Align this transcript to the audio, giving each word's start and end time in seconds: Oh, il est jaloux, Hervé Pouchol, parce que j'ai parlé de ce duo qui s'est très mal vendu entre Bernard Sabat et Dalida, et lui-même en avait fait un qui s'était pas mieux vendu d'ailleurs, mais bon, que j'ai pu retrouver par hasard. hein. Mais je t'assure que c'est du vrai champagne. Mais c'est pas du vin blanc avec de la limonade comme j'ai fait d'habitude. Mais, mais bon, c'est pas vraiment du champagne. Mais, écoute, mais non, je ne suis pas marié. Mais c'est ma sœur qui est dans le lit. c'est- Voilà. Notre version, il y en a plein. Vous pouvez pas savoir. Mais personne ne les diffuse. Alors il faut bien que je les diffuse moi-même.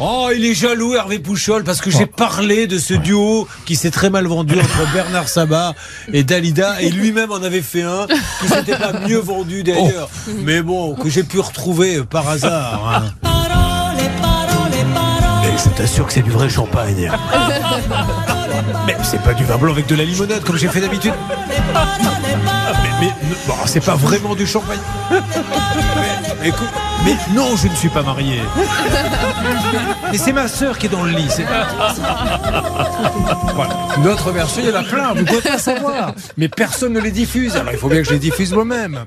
Oh, 0.00 0.28
il 0.34 0.44
est 0.44 0.54
jaloux, 0.54 0.94
Hervé 0.94 1.18
Pouchol, 1.20 1.62
parce 1.62 1.80
que 1.80 1.90
j'ai 1.90 2.06
parlé 2.06 2.66
de 2.66 2.78
ce 2.78 2.94
duo 2.94 3.46
qui 3.64 3.76
s'est 3.76 3.90
très 3.92 4.10
mal 4.10 4.26
vendu 4.26 4.58
entre 4.58 4.92
Bernard 4.92 5.28
Sabat 5.28 5.74
et 6.12 6.24
Dalida, 6.24 6.80
et 6.82 6.90
lui-même 6.90 7.30
en 7.30 7.42
avait 7.42 7.62
fait 7.62 7.82
un 7.82 8.06
qui 8.40 8.48
s'était 8.48 8.76
pas 8.76 8.92
mieux 9.06 9.18
vendu 9.20 9.62
d'ailleurs, 9.62 10.08
mais 10.42 10.62
bon, 10.62 10.94
que 10.94 11.08
j'ai 11.08 11.22
pu 11.22 11.38
retrouver 11.38 12.02
par 12.02 12.28
hasard. 12.28 12.82
hein. 13.22 13.28
Mais 15.42 15.52
je 15.62 15.68
t'assure 15.76 16.06
que 16.06 16.12
c'est 16.12 16.22
du 16.22 16.30
vrai 16.30 16.48
champagne. 16.48 17.10
Mais 18.86 18.96
c'est 19.02 19.20
pas 19.22 19.32
du 19.34 19.44
vin 19.44 19.56
blanc 19.56 19.72
avec 19.72 19.86
de 19.86 19.94
la 19.94 20.04
limonade 20.04 20.42
comme 20.44 20.56
j'ai 20.56 20.68
fait 20.68 20.80
d'habitude. 20.80 21.12
Mais, 23.00 23.06
mais 23.08 23.36
bon, 23.46 23.54
c'est 23.66 23.80
pas 23.84 23.94
vraiment 23.96 24.34
du 24.34 24.46
champagne. 24.46 24.78
Mais, 25.10 25.18
écoute, 26.42 26.68
mais 27.04 27.16
non, 27.34 27.56
je 27.56 27.68
ne 27.68 27.74
suis 27.74 27.88
pas 27.88 28.02
marié. 28.02 28.40
Mais 30.12 30.18
c'est 30.18 30.32
ma 30.32 30.48
sœur 30.48 30.78
qui 30.78 30.86
est 30.86 30.88
dans 30.88 31.02
le 31.02 31.10
lit. 31.10 31.26
c'est- 31.28 31.44
Voilà. 33.54 33.74
Notre 34.02 34.30
version, 34.32 34.62
il 34.62 34.68
y 34.70 34.72
en 34.72 34.80
a 34.80 34.82
plein. 34.84 35.12
Vous 35.14 35.24
pouvez 35.24 35.40
pas 35.42 35.58
savoir. 35.58 36.12
Mais 36.36 36.48
personne 36.48 36.92
ne 36.92 37.00
les 37.00 37.10
diffuse. 37.10 37.56
Alors 37.56 37.72
il 37.72 37.78
faut 37.78 37.88
bien 37.88 37.98
que 37.98 38.04
je 38.08 38.12
les 38.12 38.18
diffuse 38.18 38.52
moi-même. 38.52 39.04